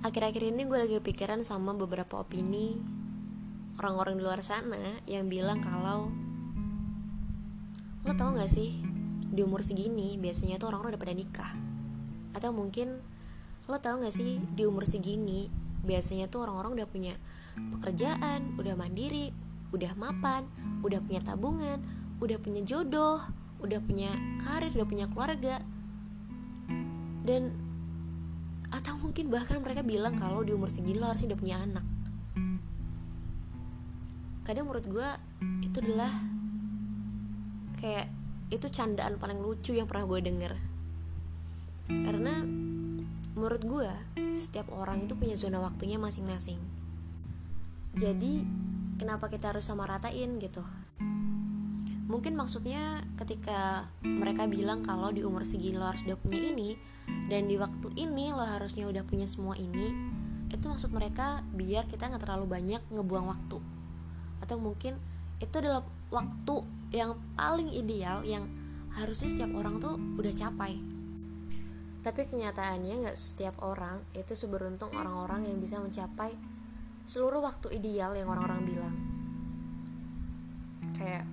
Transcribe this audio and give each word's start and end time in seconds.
akhir-akhir 0.00 0.48
ini 0.48 0.64
gue 0.64 0.78
lagi 0.80 0.96
kepikiran 0.96 1.44
sama 1.44 1.76
beberapa 1.76 2.24
opini 2.24 2.72
orang-orang 3.76 4.16
di 4.16 4.22
luar 4.24 4.40
sana 4.40 5.00
yang 5.04 5.28
bilang 5.28 5.60
kalau 5.60 6.08
lo 8.08 8.12
tau 8.16 8.32
gak 8.32 8.48
sih 8.48 8.80
di 9.30 9.44
umur 9.44 9.60
segini 9.60 10.16
biasanya 10.16 10.56
tuh 10.56 10.72
orang-orang 10.72 10.96
udah 10.96 11.02
pada 11.04 11.14
nikah. 11.14 11.52
Atau 12.32 12.50
mungkin 12.56 12.96
lo 13.68 13.76
tau 13.76 14.00
gak 14.00 14.12
sih 14.12 14.40
di 14.40 14.64
umur 14.64 14.88
segini 14.88 15.52
biasanya 15.84 16.32
tuh 16.32 16.48
orang-orang 16.48 16.80
udah 16.80 16.88
punya 16.88 17.14
pekerjaan 17.76 18.56
udah 18.56 18.72
mandiri 18.76 19.32
udah 19.72 19.92
mapan 20.00 20.48
udah 20.80 21.00
punya 21.04 21.20
tabungan 21.20 21.80
udah 22.20 22.36
punya 22.40 22.60
jodoh 22.64 23.20
udah 23.60 23.80
punya 23.84 24.16
karir 24.40 24.72
udah 24.72 24.88
punya 24.88 25.06
keluarga. 25.12 25.60
Dan 27.20 27.69
atau 28.70 28.94
mungkin 29.02 29.28
bahkan 29.28 29.58
mereka 29.58 29.82
bilang 29.82 30.14
kalau 30.14 30.46
di 30.46 30.54
umur 30.54 30.70
segini 30.70 30.98
lo 30.98 31.10
harusnya 31.10 31.34
udah 31.34 31.40
punya 31.40 31.56
anak. 31.58 31.86
Kadang 34.46 34.66
menurut 34.66 34.86
gue 34.86 35.08
itu 35.62 35.76
adalah 35.82 36.10
kayak 37.78 38.06
itu 38.50 38.66
candaan 38.70 39.18
paling 39.18 39.38
lucu 39.38 39.74
yang 39.74 39.86
pernah 39.86 40.06
gue 40.06 40.20
denger. 40.22 40.52
Karena 41.90 42.42
menurut 43.34 43.62
gue 43.62 43.90
setiap 44.34 44.70
orang 44.74 45.06
itu 45.06 45.14
punya 45.14 45.34
zona 45.38 45.62
waktunya 45.62 45.98
masing-masing. 45.98 46.58
Jadi 47.94 48.42
kenapa 48.98 49.26
kita 49.26 49.50
harus 49.54 49.66
sama 49.66 49.86
ratain 49.86 50.38
gitu 50.38 50.62
mungkin 52.10 52.34
maksudnya 52.34 53.06
ketika 53.14 53.86
mereka 54.02 54.50
bilang 54.50 54.82
kalau 54.82 55.14
di 55.14 55.22
umur 55.22 55.46
segini 55.46 55.78
lo 55.78 55.86
harus 55.86 56.02
udah 56.02 56.18
punya 56.18 56.42
ini 56.42 56.74
dan 57.30 57.46
di 57.46 57.54
waktu 57.54 57.94
ini 57.94 58.34
lo 58.34 58.42
harusnya 58.42 58.90
udah 58.90 59.06
punya 59.06 59.30
semua 59.30 59.54
ini 59.54 60.18
itu 60.50 60.66
maksud 60.66 60.90
mereka 60.90 61.46
biar 61.54 61.86
kita 61.86 62.10
nggak 62.10 62.26
terlalu 62.26 62.46
banyak 62.50 62.82
ngebuang 62.90 63.26
waktu. 63.30 63.58
Atau 64.42 64.58
mungkin 64.58 64.98
itu 65.38 65.54
adalah 65.56 65.86
waktu 66.10 66.54
yang 66.90 67.14
paling 67.38 67.70
ideal 67.70 68.26
yang 68.26 68.50
harusnya 68.98 69.30
setiap 69.30 69.54
orang 69.54 69.78
tuh 69.78 69.94
udah 69.94 70.34
capai. 70.34 70.74
Tapi 72.02 72.20
kenyataannya 72.26 73.06
nggak 73.06 73.16
setiap 73.16 73.62
orang 73.62 74.02
itu 74.10 74.34
seberuntung 74.34 74.90
orang-orang 74.98 75.46
yang 75.46 75.62
bisa 75.62 75.78
mencapai 75.78 76.34
seluruh 77.06 77.40
waktu 77.40 77.78
ideal 77.78 78.18
yang 78.18 78.26
orang-orang 78.26 78.60
bilang. 78.66 78.96
Kayak 80.98 81.24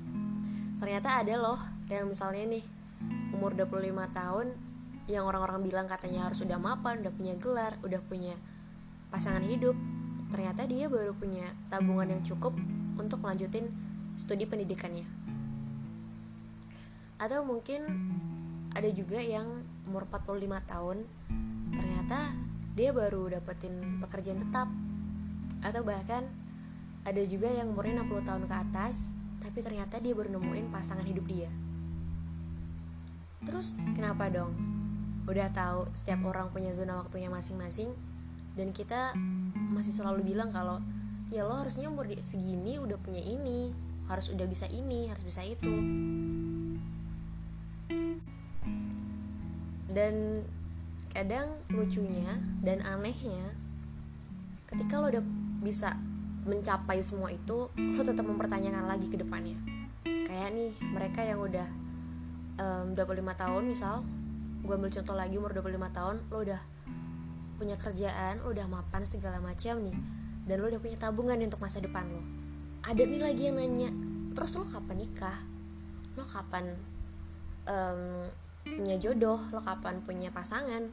ternyata 0.77 1.21
ada 1.21 1.33
loh 1.37 1.59
yang 1.89 2.09
misalnya 2.09 2.57
nih 2.57 2.65
umur 3.33 3.53
25 3.53 3.93
tahun 4.13 4.47
yang 5.07 5.23
orang-orang 5.23 5.63
bilang 5.63 5.87
katanya 5.87 6.27
harus 6.27 6.43
udah 6.43 6.59
mapan, 6.59 6.99
udah 6.99 7.13
punya 7.15 7.33
gelar, 7.39 7.79
udah 7.79 8.01
punya 8.03 8.35
pasangan 9.07 9.43
hidup. 9.43 9.73
Ternyata 10.27 10.67
dia 10.67 10.91
baru 10.91 11.15
punya 11.15 11.55
tabungan 11.71 12.11
yang 12.11 12.23
cukup 12.27 12.51
untuk 12.99 13.23
melanjutin 13.23 13.71
studi 14.19 14.43
pendidikannya. 14.43 15.07
Atau 17.17 17.47
mungkin 17.47 17.87
ada 18.75 18.91
juga 18.91 19.23
yang 19.23 19.63
umur 19.87 20.03
45 20.11 20.43
tahun 20.67 20.97
ternyata 21.71 22.35
dia 22.75 22.91
baru 22.91 23.39
dapetin 23.39 24.03
pekerjaan 24.03 24.43
tetap. 24.43 24.67
Atau 25.63 25.87
bahkan 25.87 26.27
ada 27.07 27.23
juga 27.23 27.47
yang 27.47 27.71
umurnya 27.71 28.03
60 28.03 28.27
tahun 28.27 28.43
ke 28.51 28.55
atas 28.67 29.07
tapi 29.41 29.59
ternyata 29.61 30.01
dia 30.01 30.13
baru 30.13 30.37
nemuin 30.37 30.69
pasangan 30.73 31.05
hidup 31.05 31.25
dia. 31.29 31.51
Terus 33.45 33.79
kenapa 33.95 34.27
dong? 34.27 34.53
Udah 35.27 35.51
tahu 35.51 35.87
setiap 35.95 36.23
orang 36.27 36.51
punya 36.51 36.71
zona 36.73 36.99
waktunya 36.99 37.27
masing-masing 37.31 37.93
dan 38.57 38.73
kita 38.73 39.13
masih 39.69 39.93
selalu 39.93 40.33
bilang 40.33 40.49
kalau 40.49 40.81
ya 41.29 41.43
lo 41.43 41.59
harusnya 41.59 41.91
umur 41.91 42.07
segini 42.23 42.79
udah 42.79 42.95
punya 42.97 43.19
ini 43.19 43.75
harus 44.07 44.31
udah 44.31 44.47
bisa 44.47 44.65
ini 44.71 45.11
harus 45.11 45.23
bisa 45.23 45.43
itu. 45.43 45.73
Dan 49.91 50.45
kadang 51.11 51.57
lucunya 51.73 52.37
dan 52.63 52.83
anehnya 52.85 53.55
ketika 54.67 55.01
lo 55.01 55.09
udah 55.11 55.23
bisa 55.63 55.95
mencapai 56.47 57.03
semua 57.03 57.29
itu 57.29 57.67
lo 57.75 58.01
tetap 58.01 58.23
mempertanyakan 58.23 58.87
lagi 58.87 59.11
ke 59.11 59.19
depannya. 59.19 59.59
Kayak 60.03 60.49
nih 60.55 60.71
mereka 60.81 61.21
yang 61.21 61.43
udah 61.43 61.67
um, 62.57 62.95
25 62.95 63.21
tahun 63.35 63.63
misal 63.67 63.95
gue 64.63 64.73
ambil 64.75 64.91
contoh 64.91 65.15
lagi 65.15 65.35
umur 65.39 65.53
25 65.55 65.95
tahun 65.95 66.15
lo 66.27 66.37
udah 66.43 66.61
punya 67.55 67.79
kerjaan 67.79 68.43
lo 68.43 68.51
udah 68.51 68.67
mapan 68.67 69.07
segala 69.07 69.39
macam 69.39 69.79
nih 69.79 69.97
dan 70.47 70.55
lo 70.59 70.67
udah 70.71 70.81
punya 70.81 70.97
tabungan 70.97 71.37
untuk 71.43 71.59
masa 71.59 71.83
depan 71.83 72.07
lo. 72.07 72.23
Ada 72.87 73.03
nih 73.03 73.21
lagi 73.21 73.43
yang 73.51 73.59
nanya 73.59 73.89
terus 74.31 74.55
lo 74.55 74.63
kapan 74.63 74.97
nikah? 75.03 75.37
Lo 76.15 76.23
kapan 76.23 76.75
um, 77.67 78.25
punya 78.63 78.95
jodoh? 78.95 79.39
Lo 79.51 79.59
kapan 79.59 79.99
punya 80.07 80.31
pasangan? 80.31 80.87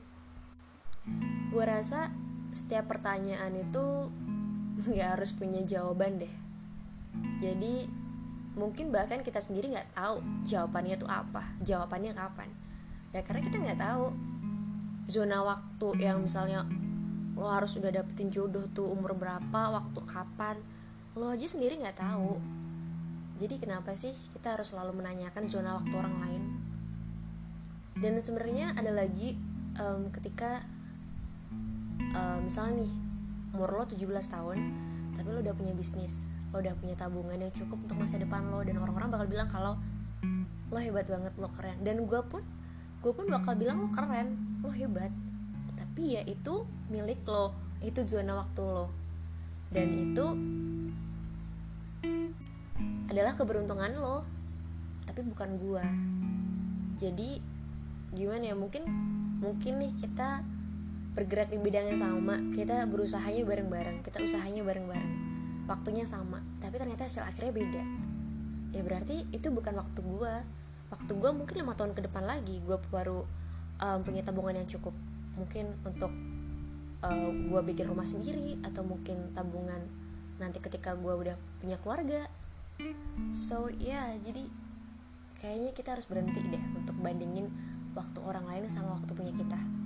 Gue 1.55 1.65
rasa 1.65 2.11
setiap 2.51 2.91
pertanyaan 2.91 3.55
itu 3.55 4.11
nggak 4.75 5.09
harus 5.19 5.31
punya 5.35 5.63
jawaban 5.63 6.19
deh. 6.19 6.35
Jadi 7.39 7.87
mungkin 8.55 8.95
bahkan 8.95 9.23
kita 9.27 9.43
sendiri 9.43 9.75
nggak 9.75 9.99
tahu 9.99 10.23
jawabannya 10.47 10.95
itu 10.99 11.07
apa 11.07 11.43
jawabannya 11.63 12.13
kapan. 12.15 12.51
Ya 13.15 13.23
karena 13.23 13.41
kita 13.43 13.57
nggak 13.63 13.81
tahu 13.81 14.15
zona 15.07 15.45
waktu 15.45 15.89
yang 16.01 16.23
misalnya 16.25 16.67
lo 17.35 17.51
harus 17.51 17.75
udah 17.75 17.91
dapetin 17.91 18.31
jodoh 18.31 18.71
tuh 18.71 18.87
umur 18.87 19.19
berapa 19.19 19.75
waktu 19.75 20.01
kapan 20.07 20.57
lo 21.15 21.31
aja 21.31 21.47
sendiri 21.47 21.79
nggak 21.79 21.99
tahu. 21.99 22.39
Jadi 23.39 23.59
kenapa 23.59 23.95
sih 23.99 24.15
kita 24.35 24.55
harus 24.55 24.71
selalu 24.71 24.95
menanyakan 25.03 25.51
zona 25.51 25.79
waktu 25.79 25.95
orang 25.95 26.17
lain? 26.23 26.43
Dan 27.99 28.19
sebenarnya 28.19 28.75
ada 28.75 28.91
lagi 28.95 29.39
um, 29.79 30.11
ketika 30.11 30.63
um, 32.15 32.47
misalnya 32.47 32.87
nih 32.87 32.93
umur 33.55 33.71
lo 33.71 33.83
17 33.87 34.03
tahun 34.11 34.59
tapi 35.15 35.29
lo 35.31 35.39
udah 35.41 35.55
punya 35.55 35.73
bisnis 35.73 36.27
lo 36.51 36.63
udah 36.63 36.75
punya 36.79 36.95
tabungan 36.95 37.39
yang 37.39 37.53
cukup 37.55 37.83
untuk 37.83 37.99
masa 37.99 38.19
depan 38.19 38.47
lo 38.51 38.63
dan 38.63 38.79
orang-orang 38.79 39.11
bakal 39.11 39.27
bilang 39.27 39.49
kalau 39.51 39.75
lo 40.75 40.79
hebat 40.83 41.07
banget 41.07 41.35
lo 41.39 41.49
keren. 41.55 41.79
Dan 41.87 42.03
gue 42.03 42.21
pun 42.27 42.43
gue 43.03 43.13
pun 43.15 43.27
bakal 43.31 43.55
bilang 43.55 43.85
lo 43.85 43.89
keren 43.95 44.59
lo 44.63 44.71
hebat. 44.75 45.11
Tapi 45.79 46.19
ya 46.19 46.23
itu 46.27 46.67
milik 46.91 47.23
lo 47.27 47.55
itu 47.83 48.03
zona 48.07 48.43
waktu 48.43 48.63
lo. 48.63 48.91
Dan 49.71 49.89
itu 49.95 50.27
adalah 53.11 53.39
keberuntungan 53.39 53.95
lo 53.95 54.27
tapi 55.05 55.21
bukan 55.23 55.61
gue 55.61 55.85
jadi 56.99 57.39
gimana 58.17 58.51
ya 58.51 58.57
mungkin 58.59 58.83
mungkin 59.39 59.79
nih 59.79 59.93
kita 59.95 60.43
bergerak 61.15 61.55
di 61.55 61.63
bidang 61.63 61.95
yang 61.95 61.99
sama 61.99 62.43
kita 62.51 62.83
berusahanya 62.91 63.47
bareng-bareng 63.47 64.03
kita 64.03 64.19
usahanya 64.21 64.67
bareng-bareng. 64.67 65.13
Waktunya 65.71 66.05
sama 66.05 66.43
tapi 66.59 66.77
ternyata 66.77 67.07
hasil 67.07 67.23
akhirnya 67.23 67.55
beda. 67.55 67.83
Ya 68.75 68.83
berarti 68.83 69.23
itu 69.31 69.49
bukan 69.55 69.79
waktu 69.79 70.03
gue 70.03 70.35
waktu 70.91 71.13
gue 71.15 71.31
mungkin 71.31 71.55
lima 71.63 71.79
tahun 71.79 71.95
ke 71.95 72.11
depan 72.11 72.27
lagi 72.27 72.59
gue 72.67 72.77
baru 72.91 73.23
um, 73.79 73.99
punya 74.03 74.27
tabungan 74.27 74.59
yang 74.59 74.67
cukup. 74.67 74.93
Mungkin 75.39 75.79
untuk 75.87 76.11
uh, 77.07 77.31
gue 77.31 77.61
bikin 77.63 77.87
rumah 77.87 78.05
sendiri 78.05 78.59
atau 78.67 78.83
mungkin 78.83 79.31
tabungan 79.39 79.87
nanti 80.43 80.59
ketika 80.59 80.99
gue 80.99 81.15
udah 81.15 81.39
punya 81.63 81.79
keluarga. 81.79 82.27
So 83.31 83.71
ya 83.79 84.11
yeah, 84.11 84.19
jadi 84.19 84.51
kayaknya 85.39 85.71
kita 85.79 85.95
harus 85.95 86.11
berhenti 86.11 86.43
deh 86.43 86.65
untuk 86.75 86.99
bandingin 86.99 87.47
waktu 87.95 88.19
orang 88.19 88.51
lain 88.51 88.67
sama 88.67 88.99
waktu 88.99 89.15
punya 89.15 89.31
kita 89.31 89.84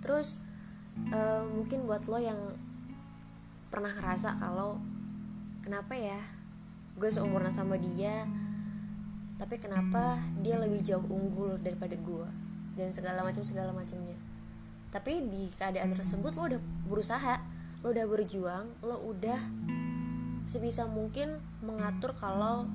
terus 0.00 0.40
uh, 1.12 1.44
mungkin 1.48 1.84
buat 1.88 2.04
lo 2.08 2.20
yang 2.20 2.40
pernah 3.70 3.92
ngerasa 3.94 4.34
kalau 4.40 4.82
kenapa 5.62 5.94
ya 5.94 6.18
gue 6.98 7.08
seumuran 7.08 7.52
sama 7.54 7.78
dia 7.78 8.26
tapi 9.40 9.56
kenapa 9.56 10.20
dia 10.44 10.60
lebih 10.60 10.84
jauh 10.84 11.06
unggul 11.08 11.56
daripada 11.64 11.96
gue 11.96 12.28
dan 12.76 12.92
segala 12.92 13.24
macam 13.24 13.40
segala 13.40 13.72
macamnya. 13.72 14.12
Tapi 14.92 15.24
di 15.32 15.48
keadaan 15.56 15.96
tersebut 15.96 16.36
lo 16.36 16.44
udah 16.44 16.60
berusaha 16.84 17.40
lo 17.80 17.96
udah 17.96 18.04
berjuang 18.04 18.84
lo 18.84 19.00
udah 19.00 19.40
sebisa 20.44 20.84
mungkin 20.84 21.40
mengatur 21.64 22.12
kalau 22.12 22.68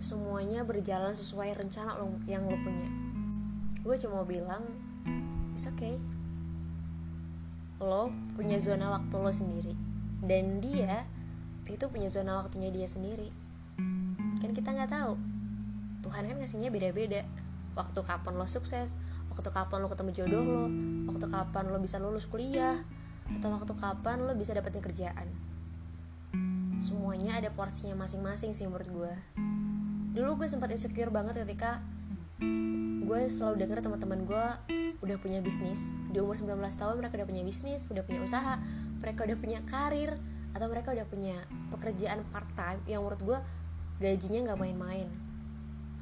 semuanya 0.00 0.64
berjalan 0.64 1.12
sesuai 1.12 1.52
rencana 1.52 2.00
lo 2.00 2.16
yang 2.24 2.48
lo 2.48 2.56
punya. 2.56 2.88
Gue 3.84 4.00
cuma 4.00 4.24
bilang 4.24 4.64
it's 5.52 5.68
okay 5.68 6.00
lo 7.78 8.10
punya 8.34 8.58
zona 8.58 8.90
waktu 8.90 9.14
lo 9.18 9.32
sendiri. 9.32 9.74
Dan 10.22 10.58
dia 10.58 11.06
itu 11.68 11.84
punya 11.90 12.10
zona 12.10 12.42
waktunya 12.42 12.68
dia 12.74 12.86
sendiri. 12.90 13.30
Kan 14.42 14.50
kita 14.54 14.74
nggak 14.74 14.90
tahu. 14.90 15.14
Tuhan 16.02 16.26
kan 16.26 16.36
ngasihnya 16.38 16.70
beda-beda. 16.70 17.26
Waktu 17.78 18.00
kapan 18.02 18.34
lo 18.34 18.46
sukses? 18.46 18.98
Waktu 19.30 19.48
kapan 19.50 19.84
lo 19.84 19.88
ketemu 19.92 20.10
jodoh 20.14 20.42
lo? 20.42 20.66
Waktu 21.12 21.26
kapan 21.30 21.64
lo 21.70 21.78
bisa 21.78 22.02
lulus 22.02 22.26
kuliah? 22.26 22.78
Atau 23.28 23.52
waktu 23.54 23.72
kapan 23.76 24.24
lo 24.24 24.32
bisa 24.34 24.56
dapetin 24.56 24.82
kerjaan? 24.82 25.28
Semuanya 26.78 27.38
ada 27.38 27.50
porsinya 27.52 27.94
masing-masing 27.98 28.54
sih 28.54 28.64
menurut 28.66 28.88
gue 28.88 29.14
dulu 30.18 30.42
gue 30.42 30.48
sempat 30.50 30.74
insecure 30.74 31.14
banget 31.14 31.46
ketika 31.46 31.78
gue 33.08 33.32
selalu 33.32 33.64
denger 33.64 33.80
teman-teman 33.80 34.20
gue 34.28 34.46
udah 35.00 35.16
punya 35.16 35.40
bisnis. 35.40 35.96
Di 36.12 36.20
umur 36.20 36.36
19 36.36 36.60
tahun 36.60 37.00
mereka 37.00 37.16
udah 37.16 37.28
punya 37.28 37.42
bisnis 37.42 37.88
udah 37.88 38.04
punya 38.04 38.20
usaha 38.20 38.60
mereka 39.00 39.24
udah 39.24 39.38
punya 39.40 39.60
karir 39.64 40.20
atau 40.52 40.68
mereka 40.68 40.92
udah 40.92 41.06
punya 41.08 41.36
pekerjaan 41.72 42.20
part 42.28 42.48
time 42.52 42.80
yang 42.84 43.00
menurut 43.00 43.20
gue 43.24 43.38
gajinya 44.04 44.52
nggak 44.52 44.60
main-main. 44.60 45.08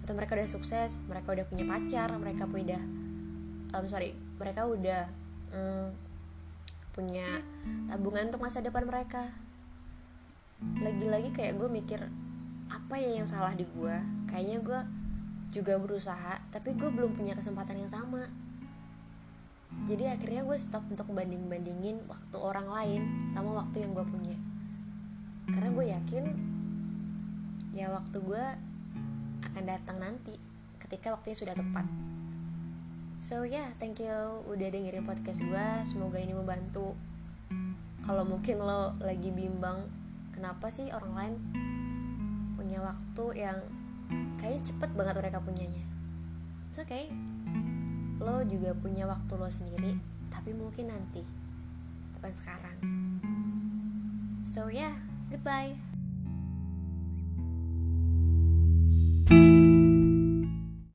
Atau 0.03 0.19
mereka 0.19 0.35
udah 0.35 0.51
sukses 0.51 0.99
mereka 1.07 1.31
udah 1.31 1.47
punya 1.47 1.63
pacar 1.63 2.11
mereka 2.19 2.51
udah 2.51 2.83
um, 3.79 3.87
sorry 3.87 4.19
mereka 4.43 4.67
udah 4.67 5.07
um, 5.55 5.95
punya 6.91 7.39
tabungan 7.87 8.35
untuk 8.35 8.43
masa 8.43 8.59
depan 8.59 8.83
mereka. 8.83 9.31
Lagi-lagi 10.83 11.31
kayak 11.31 11.55
gue 11.55 11.71
mikir 11.71 12.03
apa 12.67 12.99
ya 12.99 13.15
yang 13.23 13.29
salah 13.31 13.55
di 13.55 13.63
gue? 13.63 13.95
Kayaknya 14.27 14.59
gue 14.59 14.81
juga 15.51 15.79
berusaha 15.79 16.43
tapi 16.51 16.75
gue 16.75 16.91
belum 16.91 17.15
punya 17.15 17.35
kesempatan 17.37 17.83
yang 17.83 17.91
sama 17.91 18.27
jadi 19.87 20.17
akhirnya 20.17 20.43
gue 20.47 20.59
stop 20.59 20.87
untuk 20.89 21.11
banding-bandingin 21.13 22.07
waktu 22.09 22.37
orang 22.39 22.67
lain 22.71 23.03
sama 23.31 23.55
waktu 23.61 23.87
yang 23.87 23.93
gue 23.93 24.07
punya 24.07 24.39
karena 25.53 25.71
gue 25.71 25.87
yakin 25.95 26.25
ya 27.77 27.93
waktu 27.93 28.19
gue 28.25 28.45
akan 29.47 29.65
datang 29.69 30.01
nanti 30.01 30.37
ketika 30.87 31.15
waktunya 31.15 31.35
sudah 31.35 31.55
tepat. 31.59 31.87
So 33.19 33.43
ya, 33.43 33.65
yeah, 33.65 33.69
thank 33.83 33.99
you 33.99 34.15
udah 34.47 34.69
dengerin 34.71 35.03
podcast 35.03 35.43
gue. 35.43 35.67
Semoga 35.83 36.21
ini 36.23 36.37
membantu. 36.37 36.95
Kalau 38.07 38.23
mungkin 38.23 38.63
lo 38.63 38.95
lagi 39.03 39.35
bimbang, 39.35 39.89
kenapa 40.31 40.71
sih 40.71 40.93
orang 40.95 41.13
lain 41.17 41.35
punya 42.55 42.79
waktu 42.85 43.25
yang 43.35 43.59
kayaknya 44.39 44.63
cepet 44.73 44.91
banget 44.95 45.15
mereka 45.19 45.39
punyanya. 45.43 45.85
It's 46.71 46.79
okay. 46.79 47.11
Lo 48.23 48.45
juga 48.47 48.73
punya 48.77 49.09
waktu 49.09 49.33
lo 49.37 49.49
sendiri, 49.49 49.97
tapi 50.33 50.57
mungkin 50.57 50.93
nanti, 50.93 51.25
bukan 52.17 52.33
sekarang. 52.33 52.79
So 54.47 54.71
yeah, 54.71 54.95
goodbye. 55.29 55.96